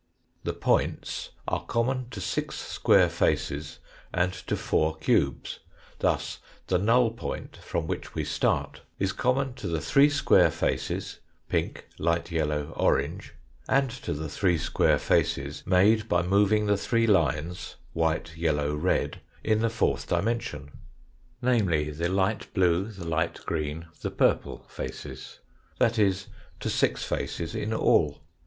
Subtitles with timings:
[0.43, 3.77] The points are common to six square faces
[4.11, 5.59] and to four cubes;
[5.99, 11.19] thus, the null point from which we start is common to the three square faces
[11.49, 13.35] pink, light yellow, orange,
[13.69, 18.33] and to the three square faces made by moving the three lines 174 THE FOURTH
[18.33, 18.37] DIMENSION white,
[18.73, 20.71] yellow, red, in the fourth dimension,
[21.43, 25.41] namely, the light blue, the light green, the purple faces
[25.77, 26.25] that is,
[26.59, 28.23] to six faces in all.